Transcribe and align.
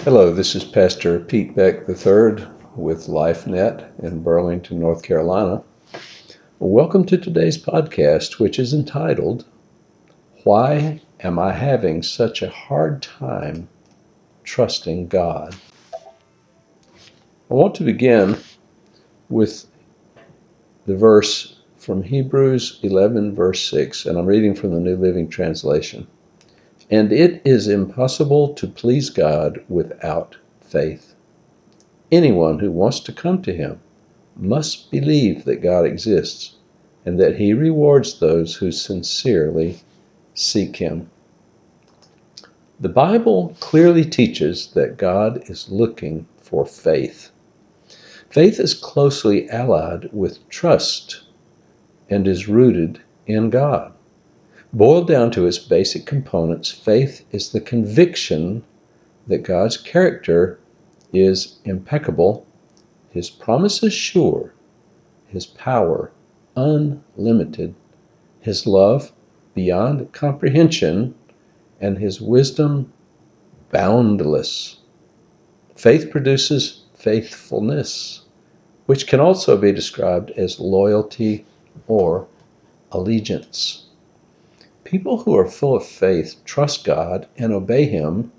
Hello, 0.00 0.34
this 0.34 0.56
is 0.56 0.64
Pastor 0.64 1.20
Pete 1.20 1.54
Beck 1.54 1.88
III 1.88 2.48
with 2.74 3.06
LifeNet 3.06 4.00
in 4.02 4.24
Burlington, 4.24 4.80
North 4.80 5.04
Carolina. 5.04 5.62
Welcome 6.58 7.04
to 7.04 7.16
today's 7.16 7.56
podcast, 7.56 8.40
which 8.40 8.58
is 8.58 8.74
entitled, 8.74 9.44
Why 10.42 11.00
Am 11.20 11.38
I 11.38 11.52
Having 11.52 12.02
Such 12.02 12.42
a 12.42 12.50
Hard 12.50 13.02
Time 13.02 13.68
Trusting 14.42 15.06
God? 15.06 15.54
I 15.94 17.54
want 17.54 17.76
to 17.76 17.84
begin 17.84 18.38
with 19.28 19.66
the 20.84 20.96
verse 20.96 21.60
from 21.76 22.02
Hebrews 22.02 22.80
11, 22.82 23.36
verse 23.36 23.70
6, 23.70 24.06
and 24.06 24.18
I'm 24.18 24.26
reading 24.26 24.56
from 24.56 24.72
the 24.74 24.80
New 24.80 24.96
Living 24.96 25.28
Translation. 25.28 26.08
And 26.92 27.10
it 27.10 27.40
is 27.46 27.68
impossible 27.68 28.52
to 28.52 28.66
please 28.66 29.08
God 29.08 29.64
without 29.66 30.36
faith. 30.60 31.14
Anyone 32.12 32.58
who 32.58 32.70
wants 32.70 33.00
to 33.00 33.14
come 33.14 33.40
to 33.42 33.54
Him 33.54 33.80
must 34.36 34.90
believe 34.90 35.46
that 35.46 35.62
God 35.62 35.86
exists 35.86 36.56
and 37.06 37.18
that 37.18 37.36
He 37.36 37.54
rewards 37.54 38.18
those 38.18 38.56
who 38.56 38.70
sincerely 38.70 39.78
seek 40.34 40.76
Him. 40.76 41.08
The 42.78 42.90
Bible 42.90 43.56
clearly 43.58 44.04
teaches 44.04 44.66
that 44.74 44.98
God 44.98 45.48
is 45.48 45.70
looking 45.70 46.26
for 46.42 46.66
faith. 46.66 47.30
Faith 48.28 48.60
is 48.60 48.74
closely 48.74 49.48
allied 49.48 50.10
with 50.12 50.46
trust 50.50 51.22
and 52.10 52.28
is 52.28 52.48
rooted 52.48 53.00
in 53.26 53.48
God. 53.48 53.94
Boiled 54.74 55.06
down 55.06 55.30
to 55.32 55.46
its 55.46 55.58
basic 55.58 56.06
components, 56.06 56.70
faith 56.70 57.26
is 57.30 57.52
the 57.52 57.60
conviction 57.60 58.64
that 59.26 59.42
God's 59.42 59.76
character 59.76 60.58
is 61.12 61.58
impeccable, 61.66 62.46
His 63.10 63.28
promises 63.28 63.92
sure, 63.92 64.54
His 65.26 65.44
power 65.44 66.10
unlimited, 66.56 67.74
His 68.40 68.66
love 68.66 69.12
beyond 69.54 70.10
comprehension, 70.12 71.16
and 71.78 71.98
His 71.98 72.22
wisdom 72.22 72.94
boundless. 73.70 74.78
Faith 75.74 76.10
produces 76.10 76.84
faithfulness, 76.94 78.22
which 78.86 79.06
can 79.06 79.20
also 79.20 79.58
be 79.58 79.70
described 79.72 80.30
as 80.30 80.58
loyalty 80.58 81.44
or 81.86 82.26
allegiance. 82.90 83.86
People 84.92 85.22
who 85.22 85.34
are 85.34 85.48
full 85.48 85.74
of 85.74 85.86
faith 85.86 86.42
trust 86.44 86.84
God 86.84 87.26
and 87.38 87.50
obey 87.50 87.86
Him 87.86 88.30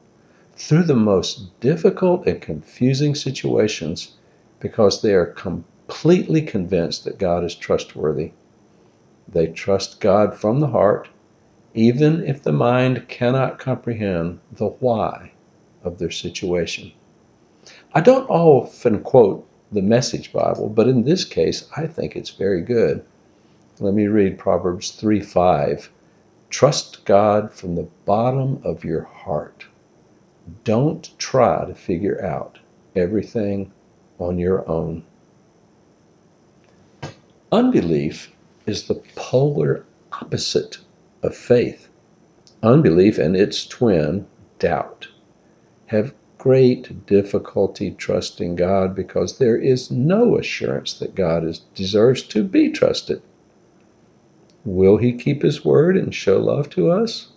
through 0.55 0.83
the 0.83 0.95
most 0.95 1.59
difficult 1.59 2.27
and 2.27 2.39
confusing 2.39 3.15
situations 3.15 4.13
because 4.59 5.01
they 5.01 5.15
are 5.15 5.25
completely 5.25 6.43
convinced 6.43 7.05
that 7.05 7.17
God 7.17 7.43
is 7.43 7.55
trustworthy. 7.55 8.33
They 9.27 9.47
trust 9.47 9.99
God 9.99 10.35
from 10.35 10.59
the 10.59 10.67
heart, 10.67 11.07
even 11.73 12.23
if 12.23 12.43
the 12.43 12.51
mind 12.51 13.07
cannot 13.07 13.57
comprehend 13.57 14.37
the 14.51 14.67
why 14.67 15.31
of 15.83 15.97
their 15.97 16.11
situation. 16.11 16.91
I 17.95 18.01
don't 18.01 18.29
often 18.29 18.99
quote 18.99 19.47
the 19.71 19.81
Message 19.81 20.31
Bible, 20.31 20.69
but 20.69 20.87
in 20.87 21.01
this 21.01 21.25
case, 21.25 21.67
I 21.75 21.87
think 21.87 22.15
it's 22.15 22.29
very 22.29 22.61
good. 22.61 23.03
Let 23.79 23.95
me 23.95 24.05
read 24.05 24.37
Proverbs 24.37 24.91
3 24.91 25.19
5. 25.19 25.89
Trust 26.53 27.03
God 27.05 27.51
from 27.51 27.73
the 27.73 27.87
bottom 28.05 28.61
of 28.63 28.83
your 28.85 29.01
heart. 29.01 29.65
Don't 30.63 31.09
try 31.17 31.65
to 31.65 31.73
figure 31.73 32.23
out 32.23 32.59
everything 32.95 33.71
on 34.19 34.37
your 34.37 34.69
own. 34.69 35.03
Unbelief 37.51 38.31
is 38.67 38.83
the 38.83 39.01
polar 39.15 39.83
opposite 40.11 40.77
of 41.23 41.35
faith. 41.35 41.87
Unbelief 42.61 43.17
and 43.17 43.35
its 43.35 43.65
twin, 43.65 44.27
doubt, 44.59 45.07
have 45.87 46.13
great 46.37 47.07
difficulty 47.07 47.89
trusting 47.89 48.55
God 48.55 48.93
because 48.93 49.39
there 49.39 49.57
is 49.57 49.89
no 49.89 50.37
assurance 50.37 50.99
that 50.99 51.15
God 51.15 51.45
is, 51.45 51.61
deserves 51.73 52.21
to 52.27 52.43
be 52.43 52.69
trusted. 52.69 53.23
Will 54.65 54.97
he 54.97 55.13
keep 55.13 55.41
his 55.41 55.65
word 55.65 55.97
and 55.97 56.13
show 56.13 56.39
love 56.39 56.69
to 56.71 56.89
us? 56.89 57.27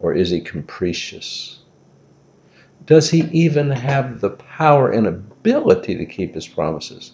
Or 0.00 0.14
is 0.14 0.30
he 0.30 0.40
capricious? 0.40 1.60
Does 2.84 3.10
he 3.10 3.28
even 3.32 3.70
have 3.70 4.20
the 4.20 4.30
power 4.30 4.90
and 4.90 5.06
ability 5.06 5.96
to 5.96 6.06
keep 6.06 6.34
his 6.34 6.46
promises? 6.46 7.12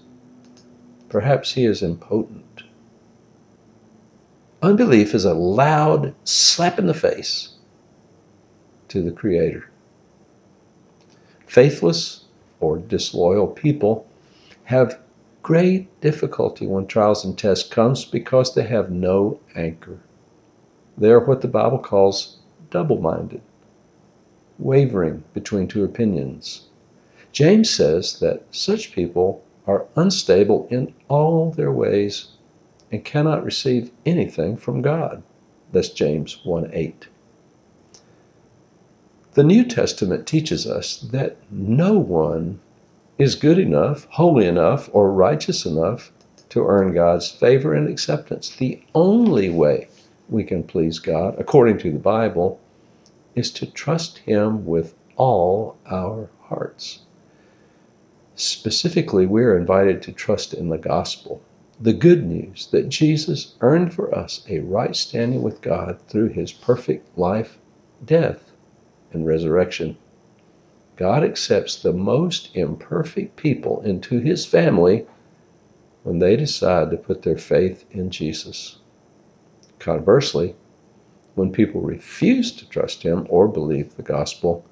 Perhaps 1.09 1.53
he 1.53 1.65
is 1.65 1.83
impotent. 1.83 2.65
Unbelief 4.63 5.15
is 5.15 5.25
a 5.25 5.35
loud 5.35 6.15
slap 6.25 6.79
in 6.79 6.87
the 6.87 6.95
face 6.95 7.51
to 8.89 9.03
the 9.03 9.11
Creator. 9.11 9.69
Faithless 11.47 12.25
or 12.61 12.79
disloyal 12.79 13.47
people 13.47 14.07
have 14.65 14.99
great 15.45 16.01
difficulty 16.01 16.67
when 16.67 16.87
trials 16.87 17.23
and 17.23 17.37
tests 17.37 17.69
comes 17.69 18.07
because 18.07 18.55
they 18.55 18.63
have 18.63 18.91
no 18.91 19.39
anchor. 19.55 20.01
They 20.97 21.11
are 21.11 21.21
what 21.21 21.43
the 21.43 21.49
Bible 21.49 21.79
calls 21.79 22.39
double-minded, 22.71 23.43
wavering 24.59 25.23
between 25.35 25.69
two 25.69 25.85
opinions. 25.85 26.63
James 27.31 27.69
says 27.69 28.19
that 28.21 28.43
such 28.53 28.93
people 28.93 29.45
are 29.67 29.85
unstable 29.97 30.67
in 30.71 30.95
all 31.09 31.51
their 31.51 31.73
ways 31.73 32.29
and 32.91 33.05
cannot 33.05 33.45
receive 33.45 33.91
anything 34.07 34.57
from 34.57 34.81
God. 34.81 35.23
That's 35.73 35.91
James 35.91 36.41
1 36.45 36.71
8. 36.73 37.07
The 39.35 39.45
New 39.45 39.65
Testament 39.65 40.27
teaches 40.27 40.67
us 40.67 41.01
that 41.13 41.37
no 41.51 41.99
one 41.99 42.61
is 43.19 43.37
good 43.37 43.59
enough, 43.59 44.07
holy 44.11 44.47
enough, 44.47 44.91
or 44.93 45.13
righteous 45.13 45.67
enough 45.67 46.13
to 46.49 46.67
earn 46.67 46.95
God's 46.95 47.31
favor 47.31 47.75
and 47.75 47.89
acceptance. 47.89 48.51
The 48.51 48.83
only 48.95 49.51
way 49.51 49.89
we 50.29 50.45
can 50.45 50.63
please 50.63 50.99
God, 50.99 51.37
according 51.39 51.79
to 51.79 51.93
the 51.93 51.99
Bible, 51.99 52.61
is 53.35 53.51
to 53.53 53.67
trust 53.67 54.19
Him 54.19 54.67
with 54.67 54.95
all 55.17 55.77
our 55.87 56.29
hearts. 56.43 57.01
Specifically, 58.35 59.27
we 59.27 59.45
are 59.45 59.57
invited 59.57 60.03
to 60.03 60.13
trust 60.13 60.55
in 60.55 60.69
the 60.69 60.79
gospel, 60.79 61.41
the 61.81 61.93
good 61.93 62.27
news 62.27 62.67
that 62.73 62.89
Jesus 62.89 63.55
earned 63.61 63.95
for 63.95 64.13
us 64.13 64.45
a 64.49 64.59
right 64.61 64.95
standing 64.95 65.43
with 65.43 65.61
God 65.61 66.01
through 66.09 66.29
His 66.31 66.53
perfect 66.53 67.17
life, 67.17 67.59
death, 68.05 68.51
and 69.13 69.25
resurrection. 69.25 69.97
God 70.97 71.25
accepts 71.25 71.83
the 71.83 71.93
most 71.93 72.55
imperfect 72.55 73.37
people 73.37 73.81
into 73.83 74.21
his 74.21 74.47
family 74.47 75.07
when 76.05 76.21
they 76.21 76.37
decide 76.37 76.91
to 76.91 76.97
put 76.97 77.23
their 77.23 77.39
faith 77.39 77.85
in 77.91 78.11
Jesus. 78.11 78.79
Conversely, 79.79 80.55
when 81.35 81.51
people 81.51 81.81
refuse 81.81 82.53
to 82.53 82.69
trust 82.69 83.03
him 83.03 83.27
or 83.29 83.49
believe 83.49 83.97
the 83.97 84.03
gospel, 84.03 84.65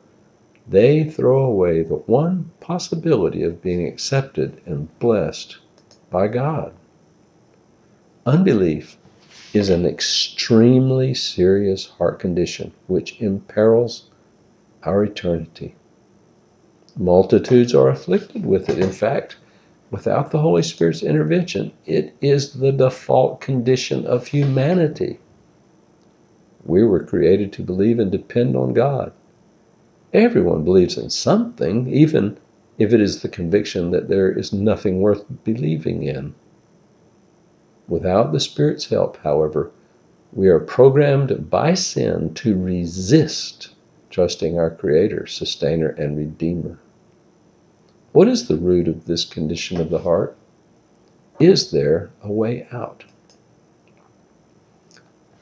they 0.69 1.03
throw 1.03 1.45
away 1.45 1.83
the 1.83 1.97
one 1.97 2.53
possibility 2.61 3.43
of 3.43 3.63
being 3.63 3.87
accepted 3.87 4.61
and 4.65 4.97
blessed 5.01 5.59
by 6.11 6.29
God. 6.29 6.73
Unbelief 8.25 8.97
is 9.53 9.71
an 9.71 9.85
extremely 9.85 11.15
serious 11.15 11.87
heart 11.87 12.21
condition 12.21 12.73
which 12.87 13.21
imperils 13.21 14.09
our 14.85 15.03
eternity. 15.03 15.75
Multitudes 16.99 17.75
are 17.75 17.89
afflicted 17.89 18.45
with 18.45 18.69
it. 18.69 18.79
In 18.79 18.91
fact, 18.91 19.37
without 19.91 20.31
the 20.31 20.41
Holy 20.41 20.63
Spirit's 20.63 21.03
intervention, 21.03 21.73
it 21.87 22.15
is 22.21 22.53
the 22.53 22.71
default 22.71 23.41
condition 23.41 24.05
of 24.05 24.27
humanity. 24.27 25.19
We 26.67 26.85
were 26.85 27.03
created 27.03 27.51
to 27.55 27.63
believe 27.63 27.99
and 27.99 28.13
depend 28.13 28.57
on 28.57 28.75
God. 28.75 29.13
Everyone 30.13 30.65
believes 30.65 30.99
in 30.99 31.09
something, 31.09 31.89
even 31.89 32.37
if 32.77 32.93
it 32.93 33.01
is 33.01 33.23
the 33.23 33.29
conviction 33.29 33.91
that 33.93 34.09
there 34.09 34.31
is 34.31 34.53
nothing 34.53 35.01
worth 35.01 35.25
believing 35.45 36.03
in. 36.03 36.35
Without 37.89 38.33
the 38.33 38.41
Spirit's 38.41 38.91
help, 38.91 39.17
however, 39.19 39.71
we 40.33 40.49
are 40.49 40.61
programmed 40.61 41.49
by 41.49 41.73
sin 41.73 42.35
to 42.35 42.57
resist 42.57 43.71
trusting 44.13 44.59
our 44.59 44.71
Creator, 44.71 45.27
Sustainer, 45.27 45.89
and 45.89 46.17
Redeemer. 46.17 46.79
What 48.13 48.29
is 48.29 48.47
the 48.47 48.57
root 48.57 48.89
of 48.89 49.07
this 49.07 49.25
condition 49.25 49.81
of 49.81 49.89
the 49.89 50.01
heart? 50.01 50.37
Is 51.41 51.71
there 51.71 52.11
a 52.23 52.31
way 52.31 52.67
out? 52.71 53.05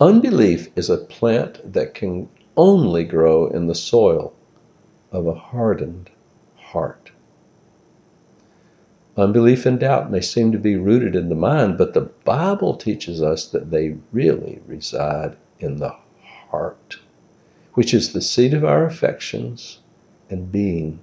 Unbelief 0.00 0.68
is 0.76 0.88
a 0.88 0.96
plant 0.96 1.72
that 1.72 1.94
can 1.94 2.28
only 2.56 3.04
grow 3.04 3.48
in 3.48 3.66
the 3.66 3.74
soil 3.74 4.32
of 5.10 5.26
a 5.26 5.34
hardened 5.34 6.10
heart. 6.56 7.10
Unbelief 9.16 9.66
and 9.66 9.80
doubt 9.80 10.10
may 10.10 10.20
seem 10.20 10.52
to 10.52 10.58
be 10.58 10.76
rooted 10.76 11.16
in 11.16 11.28
the 11.28 11.34
mind, 11.34 11.76
but 11.76 11.92
the 11.92 12.08
Bible 12.24 12.76
teaches 12.76 13.20
us 13.20 13.46
that 13.48 13.70
they 13.70 13.96
really 14.12 14.60
reside 14.66 15.36
in 15.58 15.78
the 15.78 15.94
heart, 16.22 16.98
which 17.74 17.92
is 17.92 18.12
the 18.12 18.22
seat 18.22 18.54
of 18.54 18.64
our 18.64 18.86
affections 18.86 19.80
and 20.30 20.52
being. 20.52 21.00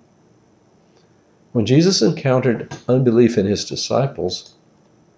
When 1.58 1.66
Jesus 1.66 2.04
encountered 2.04 2.72
unbelief 2.88 3.36
in 3.36 3.48
his 3.48 3.66
disciples, 3.66 4.54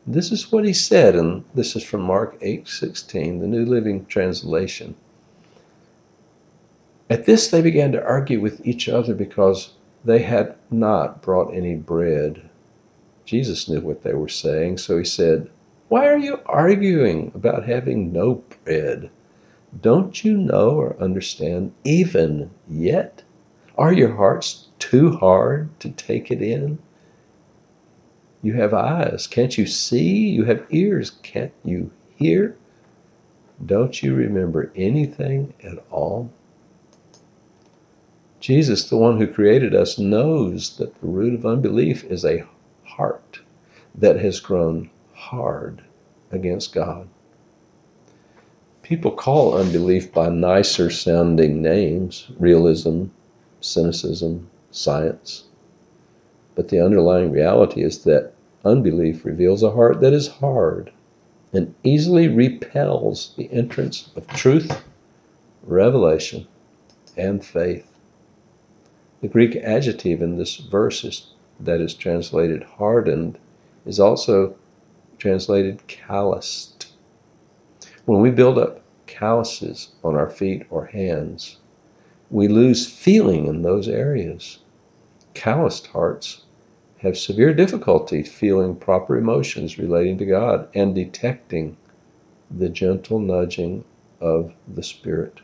this 0.08 0.32
is 0.32 0.50
what 0.50 0.64
he 0.64 0.72
said, 0.72 1.14
and 1.14 1.44
this 1.54 1.76
is 1.76 1.84
from 1.84 2.00
Mark 2.00 2.40
8:16, 2.40 3.42
the 3.42 3.48
New 3.48 3.66
Living 3.66 4.06
Translation. 4.06 4.96
At 7.10 7.26
this 7.26 7.50
they 7.50 7.62
began 7.62 7.92
to 7.92 8.02
argue 8.02 8.40
with 8.40 8.66
each 8.66 8.88
other 8.88 9.14
because 9.14 9.74
they 10.06 10.20
had 10.20 10.56
not 10.72 11.22
brought 11.22 11.54
any 11.54 11.76
bread. 11.76 12.40
Jesus 13.26 13.68
knew 13.68 13.82
what 13.82 14.04
they 14.04 14.14
were 14.14 14.30
saying, 14.30 14.78
so 14.78 14.98
he 14.98 15.04
said, 15.04 15.50
Why 15.90 16.08
are 16.08 16.18
you 16.18 16.40
arguing 16.46 17.34
about 17.36 17.68
having 17.68 18.14
no 18.14 18.44
bread? 18.64 19.10
Don't 19.82 20.24
you 20.24 20.38
know 20.38 20.70
or 20.70 20.96
understand 21.02 21.74
even 21.84 22.52
yet? 22.66 23.24
Are 23.78 23.92
your 23.92 24.16
hearts 24.16 24.69
too 24.80 25.12
hard 25.12 25.78
to 25.82 25.90
take 25.90 26.32
it 26.32 26.42
in? 26.42 26.80
You 28.42 28.54
have 28.54 28.74
eyes. 28.74 29.28
Can't 29.28 29.58
you 29.58 29.66
see? 29.66 30.30
You 30.30 30.46
have 30.46 30.66
ears. 30.70 31.12
Can't 31.22 31.54
you 31.64 31.92
hear? 32.16 32.56
Don't 33.64 34.02
you 34.02 34.16
remember 34.16 34.72
anything 34.76 35.54
at 35.62 35.84
all? 35.92 36.32
Jesus, 38.40 38.90
the 38.90 38.96
one 38.98 39.18
who 39.18 39.28
created 39.28 39.76
us, 39.76 40.00
knows 40.00 40.78
that 40.78 41.00
the 41.02 41.08
root 41.08 41.34
of 41.34 41.46
unbelief 41.46 42.06
is 42.06 42.24
a 42.24 42.46
heart 42.86 43.42
that 43.96 44.18
has 44.18 44.40
grown 44.40 44.90
hard 45.14 45.82
against 46.32 46.74
God. 46.74 47.08
People 48.82 49.12
call 49.12 49.56
unbelief 49.56 50.14
by 50.14 50.30
nicer 50.30 50.90
sounding 50.90 51.62
names 51.62 52.28
realism, 52.40 53.06
cynicism, 53.60 54.50
science. 54.72 55.46
But 56.56 56.68
the 56.68 56.84
underlying 56.84 57.32
reality 57.32 57.84
is 57.84 58.04
that 58.04 58.34
unbelief 58.66 59.26
reveals 59.26 59.64
a 59.64 59.72
heart 59.72 60.02
that 60.02 60.14
is 60.14 60.28
hard 60.28 60.92
and 61.54 61.74
easily 61.84 62.28
repels 62.28 63.34
the 63.38 63.52
entrance 63.52 64.12
of 64.16 64.28
truth, 64.28 64.84
revelation, 65.64 66.48
and 67.18 67.44
faith. 67.44 67.92
The 69.22 69.28
Greek 69.28 69.56
adjective 69.56 70.22
in 70.22 70.38
this 70.38 70.58
verse 70.58 71.04
is, 71.04 71.28
that 71.60 71.82
is 71.82 71.94
translated 71.94 72.64
hardened 72.64 73.38
is 73.86 74.00
also 74.00 74.56
translated 75.18 75.86
calloused. 75.88 76.94
When 78.06 78.22
we 78.22 78.32
build 78.32 78.58
up 78.58 78.82
calluses 79.08 79.90
on 80.04 80.16
our 80.16 80.30
feet 80.30 80.66
or 80.70 80.86
hands, 80.86 81.58
we 82.30 82.48
lose 82.48 82.88
feeling 82.88 83.48
in 83.48 83.62
those 83.62 83.88
areas. 83.88 84.60
Calloused 85.34 85.88
hearts 85.88 86.44
have 87.00 87.18
severe 87.18 87.54
difficulty 87.54 88.24
feeling 88.24 88.76
proper 88.76 89.18
emotions 89.18 89.78
relating 89.80 90.18
to 90.18 90.26
God 90.26 90.68
and 90.74 90.94
detecting 90.94 91.78
the 92.52 92.70
gentle 92.70 93.20
nudging 93.20 93.84
of 94.20 94.54
the 94.68 94.84
Spirit. 94.84 95.40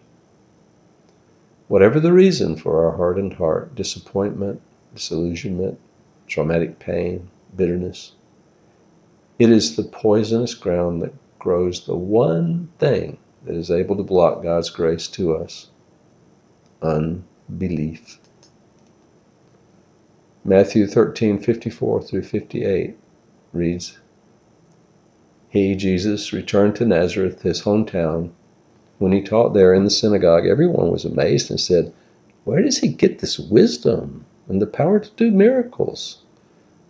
Whatever 1.67 1.99
the 1.99 2.13
reason 2.13 2.55
for 2.55 2.85
our 2.85 2.97
hardened 2.97 3.33
heart 3.33 3.73
disappointment, 3.75 4.61
disillusionment, 4.93 5.79
traumatic 6.27 6.77
pain, 6.79 7.29
bitterness 7.55 8.13
it 9.37 9.49
is 9.49 9.75
the 9.75 9.83
poisonous 9.83 10.53
ground 10.53 11.01
that 11.01 11.13
grows 11.39 11.85
the 11.85 11.95
one 11.95 12.69
thing 12.79 13.17
that 13.43 13.55
is 13.55 13.69
able 13.69 13.97
to 13.97 14.03
block 14.03 14.41
God's 14.41 14.69
grace 14.69 15.07
to 15.09 15.35
us 15.35 15.67
unbelief. 16.81 18.19
Matthew 20.43 20.87
13 20.87 21.39
54 21.39 22.01
through 22.03 22.23
58 22.23 22.97
reads 23.53 23.97
He, 25.49 25.75
Jesus, 25.75 26.33
returned 26.33 26.75
to 26.75 26.85
Nazareth, 26.85 27.41
his 27.41 27.61
hometown 27.63 28.31
when 28.97 29.11
he 29.11 29.21
taught 29.21 29.53
there 29.53 29.73
in 29.73 29.83
the 29.83 29.89
synagogue, 29.89 30.47
everyone 30.47 30.89
was 30.89 31.03
amazed 31.03 31.49
and 31.49 31.59
said, 31.59 31.91
Where 32.45 32.61
does 32.61 32.77
he 32.77 32.87
get 32.87 33.19
this 33.19 33.37
wisdom 33.37 34.25
and 34.47 34.61
the 34.61 34.67
power 34.67 34.99
to 34.99 35.09
do 35.17 35.31
miracles? 35.31 36.19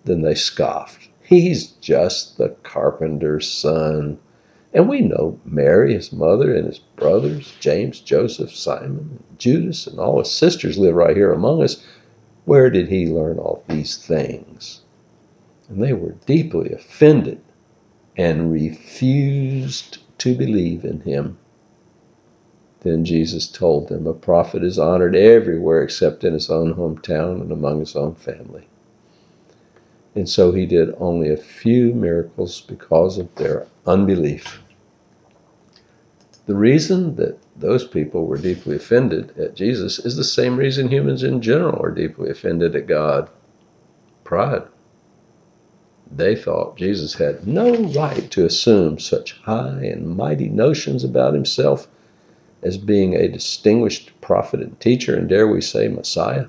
Then 0.04 0.22
they 0.22 0.36
scoffed. 0.36 1.10
He's 1.24 1.68
just 1.68 2.38
the 2.38 2.50
carpenter's 2.62 3.52
son. 3.52 4.20
And 4.76 4.90
we 4.90 5.00
know 5.00 5.40
Mary, 5.46 5.94
his 5.94 6.12
mother, 6.12 6.54
and 6.54 6.68
his 6.68 6.80
brothers, 6.80 7.56
James, 7.62 8.02
Joseph, 8.02 8.54
Simon, 8.54 9.24
Judas, 9.38 9.88
and 9.88 10.00
all 10.00 10.20
his 10.20 10.30
sisters 10.30 10.78
live 10.78 10.96
right 10.96 11.16
here 11.16 11.32
among 11.32 11.64
us. 11.64 11.82
Where 12.44 12.70
did 12.70 12.90
he 12.90 13.08
learn 13.08 13.40
all 13.40 13.64
these 13.70 13.96
things? 13.96 14.82
And 15.70 15.82
they 15.82 15.94
were 15.94 16.16
deeply 16.26 16.74
offended 16.74 17.40
and 18.18 18.52
refused 18.52 20.00
to 20.18 20.36
believe 20.36 20.84
in 20.84 21.00
him. 21.00 21.38
Then 22.82 23.06
Jesus 23.06 23.48
told 23.48 23.88
them, 23.88 24.06
A 24.06 24.14
prophet 24.14 24.62
is 24.62 24.78
honored 24.78 25.16
everywhere 25.16 25.84
except 25.84 26.26
in 26.26 26.34
his 26.34 26.50
own 26.50 26.74
hometown 26.74 27.40
and 27.40 27.52
among 27.54 27.80
his 27.80 27.96
own 27.96 28.14
family. 28.14 28.68
And 30.16 30.28
so 30.28 30.52
he 30.52 30.66
did 30.66 30.94
only 31.00 31.32
a 31.32 31.38
few 31.38 31.94
miracles 31.94 32.60
because 32.60 33.18
of 33.18 33.34
their 33.36 33.68
unbelief. 33.88 34.62
The 36.46 36.56
reason 36.56 37.16
that 37.16 37.40
those 37.56 37.88
people 37.88 38.26
were 38.28 38.38
deeply 38.38 38.76
offended 38.76 39.38
at 39.38 39.56
Jesus 39.56 39.98
is 40.00 40.16
the 40.16 40.24
same 40.24 40.58
reason 40.58 40.90
humans 40.90 41.24
in 41.24 41.42
general 41.42 41.82
are 41.82 41.92
deeply 41.92 42.30
offended 42.30 42.76
at 42.76 42.88
God 42.88 43.30
pride. 44.24 44.64
They 46.16 46.36
thought 46.36 46.78
Jesus 46.78 47.16
had 47.16 47.48
no 47.48 47.74
right 47.74 48.30
to 48.32 48.46
assume 48.46 49.00
such 49.00 49.40
high 49.42 49.82
and 49.84 50.16
mighty 50.16 50.50
notions 50.50 51.04
about 51.04 51.34
himself 51.34 51.88
as 52.62 52.78
being 52.78 53.16
a 53.16 53.28
distinguished 53.28 54.12
prophet 54.22 54.60
and 54.60 54.80
teacher, 54.80 55.16
and 55.16 55.28
dare 55.28 55.48
we 55.48 55.62
say 55.62 55.88
Messiah? 55.88 56.46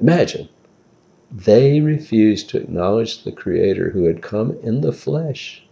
Imagine, 0.00 0.48
they 1.30 1.80
refused 1.80 2.50
to 2.50 2.58
acknowledge 2.58 3.22
the 3.24 3.32
Creator 3.32 3.90
who 3.90 4.04
had 4.04 4.22
come 4.22 4.56
in 4.62 4.80
the 4.80 4.92
flesh. 4.92 5.65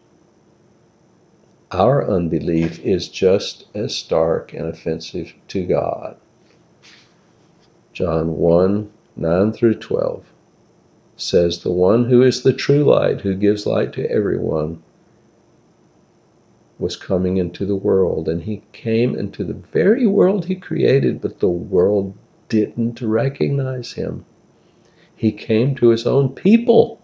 Our 1.75 2.09
unbelief 2.09 2.79
is 2.85 3.09
just 3.09 3.65
as 3.75 3.97
stark 3.97 4.55
and 4.55 4.69
offensive 4.69 5.35
to 5.49 5.67
God. 5.67 6.17
John 7.93 8.37
1 8.37 8.93
9 9.17 9.53
through 9.53 9.75
12 9.81 10.25
says, 11.17 11.59
The 11.59 11.73
one 11.73 12.05
who 12.05 12.23
is 12.23 12.45
the 12.45 12.53
true 12.53 12.85
light, 12.85 13.23
who 13.23 13.35
gives 13.35 13.67
light 13.67 13.93
to 13.95 14.09
everyone, 14.09 14.85
was 16.79 16.95
coming 16.95 17.39
into 17.39 17.67
the 17.67 17.75
world, 17.75 18.29
and 18.29 18.45
he 18.45 18.63
came 18.71 19.17
into 19.17 19.43
the 19.43 19.55
very 19.55 20.07
world 20.07 20.45
he 20.45 20.55
created, 20.55 21.21
but 21.21 21.41
the 21.41 21.49
world 21.49 22.15
didn't 22.49 23.01
recognize 23.01 23.95
him. 23.95 24.25
He 25.17 25.33
came 25.33 25.75
to 25.75 25.89
his 25.89 26.07
own 26.07 26.37
people, 26.37 27.01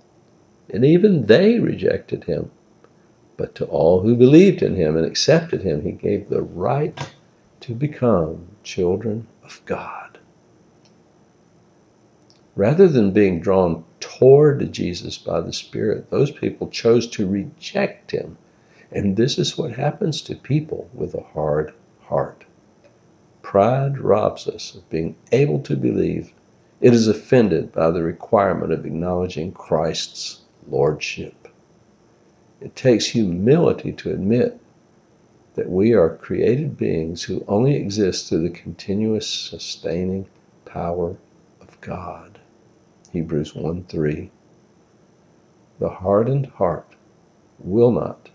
and 0.73 0.85
even 0.85 1.27
they 1.27 1.59
rejected 1.59 2.23
him. 2.23 2.53
But 3.40 3.54
to 3.54 3.64
all 3.64 4.02
who 4.02 4.14
believed 4.14 4.61
in 4.61 4.76
him 4.76 4.97
and 4.99 5.06
accepted 5.06 5.62
him, 5.62 5.80
he 5.80 5.92
gave 5.92 6.28
the 6.28 6.42
right 6.42 6.97
to 7.61 7.75
become 7.75 8.49
children 8.62 9.26
of 9.42 9.62
God. 9.64 10.18
Rather 12.54 12.87
than 12.87 13.12
being 13.12 13.40
drawn 13.40 13.85
toward 13.99 14.70
Jesus 14.70 15.16
by 15.16 15.40
the 15.40 15.54
Spirit, 15.54 16.11
those 16.11 16.30
people 16.30 16.68
chose 16.68 17.06
to 17.09 17.26
reject 17.26 18.11
him 18.11 18.37
and 18.92 19.16
this 19.16 19.38
is 19.38 19.56
what 19.56 19.73
happens 19.73 20.20
to 20.23 20.35
people 20.35 20.90
with 20.92 21.14
a 21.14 21.23
hard 21.23 21.73
heart. 22.02 22.44
Pride 23.42 23.99
robs 23.99 24.49
us 24.49 24.75
of 24.75 24.88
being 24.90 25.14
able 25.30 25.61
to 25.61 25.76
believe. 25.76 26.32
It 26.80 26.92
is 26.92 27.06
offended 27.06 27.73
by 27.73 27.90
the 27.90 28.02
requirement 28.02 28.73
of 28.73 28.85
acknowledging 28.85 29.52
Christ's 29.52 30.40
lordship. 30.68 31.47
It 32.61 32.76
takes 32.76 33.07
humility 33.07 33.93
to 33.95 34.11
admit 34.11 34.61
that 35.55 35.71
we 35.71 35.95
are 35.95 36.17
created 36.17 36.76
beings 36.76 37.23
who 37.23 37.45
only 37.49 37.75
exist 37.76 38.29
through 38.29 38.43
the 38.43 38.50
continuous 38.50 39.26
sustaining 39.29 40.26
power 40.64 41.17
of 41.61 41.81
God. 41.81 42.38
Hebrews 43.12 43.55
1 43.55 43.85
3. 43.85 44.31
The 45.79 45.88
hardened 45.88 46.47
heart 46.47 46.95
will 47.59 47.90
not 47.90 48.29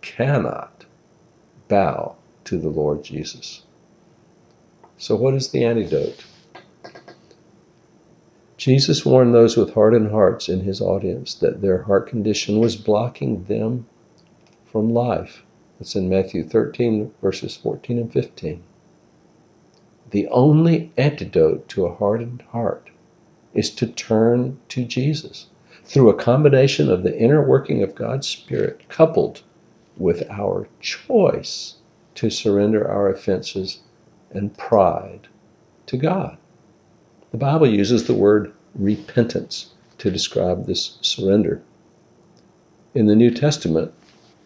cannot 0.00 0.84
bow 1.68 2.16
to 2.44 2.58
the 2.58 2.68
Lord 2.68 3.04
Jesus. 3.04 3.62
So, 4.98 5.16
what 5.16 5.34
is 5.34 5.50
the 5.50 5.64
antidote? 5.64 6.24
Jesus 8.64 9.04
warned 9.04 9.34
those 9.34 9.56
with 9.56 9.74
hardened 9.74 10.12
hearts 10.12 10.48
in 10.48 10.60
his 10.60 10.80
audience 10.80 11.34
that 11.34 11.60
their 11.60 11.82
heart 11.82 12.06
condition 12.06 12.60
was 12.60 12.76
blocking 12.76 13.42
them 13.46 13.86
from 14.66 14.94
life. 14.94 15.42
That's 15.80 15.96
in 15.96 16.08
Matthew 16.08 16.44
13, 16.44 17.12
verses 17.20 17.56
14 17.56 17.98
and 17.98 18.12
15. 18.12 18.62
The 20.10 20.28
only 20.28 20.92
antidote 20.96 21.66
to 21.70 21.86
a 21.86 21.94
hardened 21.96 22.42
heart 22.52 22.88
is 23.52 23.68
to 23.70 23.88
turn 23.88 24.60
to 24.68 24.84
Jesus 24.84 25.46
through 25.82 26.10
a 26.10 26.14
combination 26.14 26.88
of 26.88 27.02
the 27.02 27.18
inner 27.18 27.44
working 27.44 27.82
of 27.82 27.96
God's 27.96 28.28
Spirit 28.28 28.88
coupled 28.88 29.42
with 29.96 30.22
our 30.30 30.68
choice 30.78 31.78
to 32.14 32.30
surrender 32.30 32.88
our 32.88 33.08
offenses 33.08 33.80
and 34.30 34.56
pride 34.56 35.26
to 35.86 35.96
God. 35.96 36.38
The 37.32 37.38
Bible 37.38 37.66
uses 37.66 38.04
the 38.04 38.14
word 38.14 38.52
repentance 38.74 39.70
to 39.96 40.10
describe 40.10 40.66
this 40.66 40.98
surrender. 41.00 41.62
In 42.94 43.06
the 43.06 43.16
New 43.16 43.30
Testament, 43.30 43.94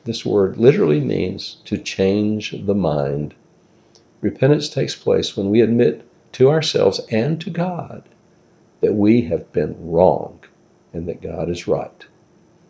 this 0.05 0.25
word 0.25 0.57
literally 0.57 1.01
means 1.01 1.57
to 1.65 1.79
change 1.79 2.55
the 2.65 2.77
mind. 2.77 3.35
Repentance 4.21 4.69
takes 4.69 4.95
place 4.95 5.37
when 5.37 5.51
we 5.51 5.63
admit 5.63 6.05
to 6.35 6.49
ourselves 6.49 7.01
and 7.11 7.41
to 7.41 7.51
God 7.51 8.05
that 8.81 8.95
we 8.95 9.23
have 9.23 9.53
been 9.53 9.91
wrong 9.91 10.39
and 10.93 11.09
that 11.09 11.21
God 11.21 11.51
is 11.51 11.67
right. 11.67 12.07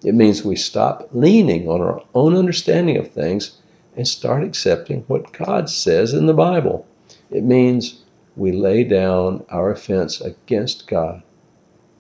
It 0.02 0.14
means 0.14 0.42
we 0.42 0.56
stop 0.56 1.10
leaning 1.12 1.68
on 1.68 1.82
our 1.82 2.02
own 2.14 2.34
understanding 2.34 2.96
of 2.96 3.10
things 3.10 3.58
and 3.94 4.08
start 4.08 4.44
accepting 4.44 5.02
what 5.08 5.32
God 5.34 5.68
says 5.68 6.14
in 6.14 6.24
the 6.24 6.32
Bible. 6.32 6.86
It 7.30 7.44
means 7.44 8.00
we 8.36 8.52
lay 8.52 8.84
down 8.84 9.44
our 9.48 9.70
offense 9.70 10.20
against 10.20 10.86
God 10.86 11.22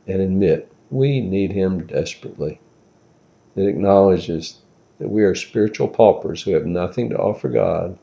and 0.06 0.20
admit 0.20 0.70
we 0.90 1.20
need 1.20 1.50
Him 1.52 1.86
desperately. 1.86 2.60
It 3.56 3.66
acknowledges 3.66 4.60
that 4.98 5.10
we 5.10 5.24
are 5.24 5.34
spiritual 5.34 5.88
paupers 5.88 6.42
who 6.42 6.52
have 6.52 6.66
nothing 6.66 7.10
to 7.10 7.18
offer 7.18 7.48
God 7.48 7.98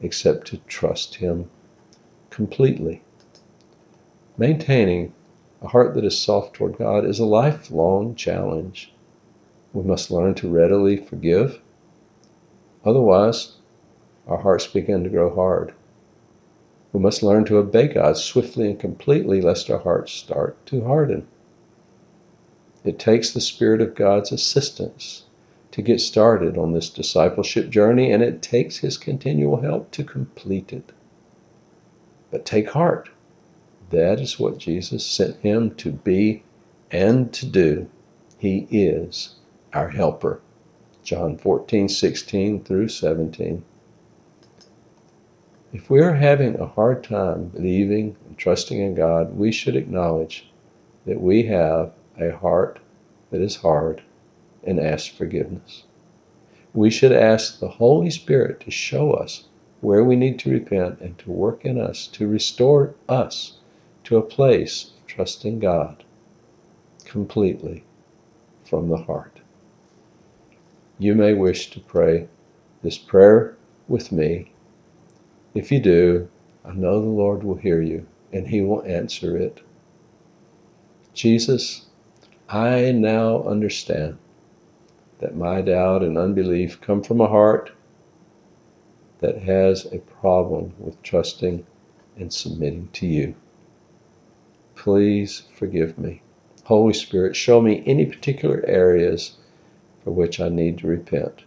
except 0.00 0.46
to 0.48 0.56
trust 0.66 1.16
Him 1.16 1.50
completely. 2.30 3.02
Maintaining 4.36 5.12
a 5.62 5.68
heart 5.68 5.94
that 5.94 6.04
is 6.04 6.18
soft 6.18 6.54
toward 6.54 6.76
God 6.78 7.04
is 7.04 7.20
a 7.20 7.26
lifelong 7.26 8.14
challenge. 8.14 8.92
We 9.72 9.84
must 9.84 10.10
learn 10.10 10.34
to 10.36 10.48
readily 10.48 10.96
forgive. 10.96 11.60
Otherwise, 12.84 13.52
our 14.26 14.38
hearts 14.38 14.66
begin 14.66 15.04
to 15.04 15.10
grow 15.10 15.34
hard. 15.34 15.74
We 16.94 17.00
must 17.00 17.24
learn 17.24 17.44
to 17.46 17.58
obey 17.58 17.88
God 17.88 18.16
swiftly 18.16 18.70
and 18.70 18.78
completely, 18.78 19.40
lest 19.40 19.68
our 19.68 19.80
hearts 19.80 20.12
start 20.12 20.64
to 20.66 20.84
harden. 20.84 21.26
It 22.84 23.00
takes 23.00 23.32
the 23.32 23.40
Spirit 23.40 23.80
of 23.80 23.96
God's 23.96 24.30
assistance 24.30 25.24
to 25.72 25.82
get 25.82 26.00
started 26.00 26.56
on 26.56 26.72
this 26.72 26.88
discipleship 26.88 27.68
journey, 27.68 28.12
and 28.12 28.22
it 28.22 28.42
takes 28.42 28.76
His 28.76 28.96
continual 28.96 29.56
help 29.56 29.90
to 29.90 30.04
complete 30.04 30.72
it. 30.72 30.92
But 32.30 32.46
take 32.46 32.70
heart. 32.70 33.08
That 33.90 34.20
is 34.20 34.38
what 34.38 34.58
Jesus 34.58 35.04
sent 35.04 35.38
him 35.38 35.74
to 35.74 35.90
be 35.90 36.44
and 36.92 37.32
to 37.32 37.46
do. 37.46 37.88
He 38.38 38.68
is 38.70 39.34
our 39.72 39.88
helper. 39.88 40.40
John 41.02 41.38
14, 41.38 41.88
16 41.88 42.62
through 42.62 42.88
17. 42.88 43.64
If 45.74 45.90
we 45.90 46.00
are 46.02 46.14
having 46.14 46.54
a 46.54 46.68
hard 46.68 47.02
time 47.02 47.46
believing 47.46 48.14
and 48.28 48.38
trusting 48.38 48.80
in 48.80 48.94
God, 48.94 49.36
we 49.36 49.50
should 49.50 49.74
acknowledge 49.74 50.48
that 51.04 51.20
we 51.20 51.42
have 51.48 51.92
a 52.16 52.30
heart 52.30 52.78
that 53.32 53.40
is 53.40 53.56
hard 53.56 54.00
and 54.62 54.78
ask 54.78 55.12
forgiveness. 55.12 55.82
We 56.74 56.90
should 56.90 57.10
ask 57.10 57.58
the 57.58 57.68
Holy 57.68 58.08
Spirit 58.10 58.60
to 58.60 58.70
show 58.70 59.14
us 59.14 59.48
where 59.80 60.04
we 60.04 60.14
need 60.14 60.38
to 60.38 60.52
repent 60.52 61.00
and 61.00 61.18
to 61.18 61.32
work 61.32 61.64
in 61.64 61.80
us 61.80 62.06
to 62.12 62.28
restore 62.28 62.94
us 63.08 63.58
to 64.04 64.16
a 64.16 64.22
place 64.22 64.92
of 64.96 65.06
trusting 65.08 65.58
God 65.58 66.04
completely 67.04 67.82
from 68.64 68.88
the 68.88 68.98
heart. 68.98 69.40
You 71.00 71.16
may 71.16 71.34
wish 71.34 71.72
to 71.72 71.80
pray 71.80 72.28
this 72.82 72.96
prayer 72.96 73.56
with 73.88 74.12
me. 74.12 74.52
If 75.54 75.70
you 75.70 75.78
do, 75.78 76.28
I 76.64 76.72
know 76.72 77.00
the 77.00 77.06
Lord 77.06 77.44
will 77.44 77.54
hear 77.54 77.80
you 77.80 78.06
and 78.32 78.48
he 78.48 78.60
will 78.60 78.82
answer 78.82 79.36
it. 79.36 79.60
Jesus, 81.12 81.86
I 82.48 82.90
now 82.90 83.44
understand 83.44 84.18
that 85.20 85.36
my 85.36 85.62
doubt 85.62 86.02
and 86.02 86.18
unbelief 86.18 86.80
come 86.80 87.02
from 87.02 87.20
a 87.20 87.28
heart 87.28 87.70
that 89.20 89.42
has 89.42 89.86
a 89.86 89.98
problem 89.98 90.74
with 90.78 91.00
trusting 91.02 91.64
and 92.16 92.32
submitting 92.32 92.88
to 92.94 93.06
you. 93.06 93.34
Please 94.74 95.44
forgive 95.54 95.96
me. 95.96 96.20
Holy 96.64 96.92
Spirit, 96.92 97.36
show 97.36 97.60
me 97.60 97.82
any 97.86 98.06
particular 98.06 98.64
areas 98.66 99.36
for 100.02 100.10
which 100.10 100.40
I 100.40 100.48
need 100.48 100.78
to 100.78 100.88
repent. 100.88 101.44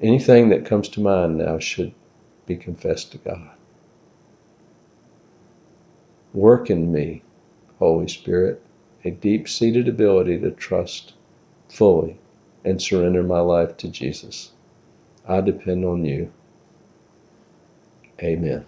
Anything 0.00 0.48
that 0.48 0.66
comes 0.66 0.88
to 0.90 1.00
mind 1.00 1.38
now 1.38 1.58
should 1.58 1.94
be 2.46 2.56
confessed 2.56 3.12
to 3.12 3.18
God. 3.18 3.50
Work 6.32 6.70
in 6.70 6.92
me, 6.92 7.22
Holy 7.78 8.08
Spirit, 8.08 8.62
a 9.04 9.10
deep 9.10 9.48
seated 9.48 9.88
ability 9.88 10.38
to 10.40 10.50
trust 10.50 11.14
fully 11.68 12.18
and 12.64 12.80
surrender 12.80 13.22
my 13.22 13.40
life 13.40 13.76
to 13.78 13.88
Jesus. 13.88 14.52
I 15.26 15.40
depend 15.40 15.84
on 15.84 16.04
you. 16.04 16.32
Amen. 18.22 18.66